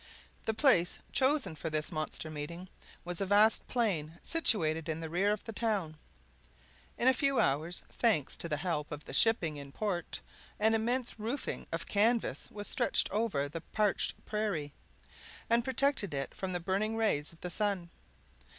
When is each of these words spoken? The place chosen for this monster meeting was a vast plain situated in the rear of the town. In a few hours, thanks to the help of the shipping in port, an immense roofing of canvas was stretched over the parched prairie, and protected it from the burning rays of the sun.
The 0.45 0.55
place 0.55 0.97
chosen 1.11 1.55
for 1.55 1.69
this 1.69 1.91
monster 1.91 2.31
meeting 2.31 2.69
was 3.05 3.21
a 3.21 3.25
vast 3.27 3.67
plain 3.67 4.17
situated 4.23 4.89
in 4.89 4.99
the 4.99 5.11
rear 5.11 5.31
of 5.31 5.43
the 5.43 5.53
town. 5.53 5.95
In 6.97 7.07
a 7.07 7.13
few 7.13 7.39
hours, 7.39 7.83
thanks 7.87 8.35
to 8.37 8.49
the 8.49 8.57
help 8.57 8.91
of 8.91 9.05
the 9.05 9.13
shipping 9.13 9.57
in 9.57 9.71
port, 9.71 10.19
an 10.59 10.73
immense 10.73 11.19
roofing 11.19 11.67
of 11.71 11.85
canvas 11.85 12.47
was 12.49 12.67
stretched 12.67 13.11
over 13.11 13.47
the 13.47 13.61
parched 13.61 14.15
prairie, 14.25 14.73
and 15.51 15.63
protected 15.63 16.15
it 16.15 16.33
from 16.33 16.51
the 16.53 16.59
burning 16.59 16.97
rays 16.97 17.31
of 17.31 17.41
the 17.41 17.51
sun. 17.51 17.91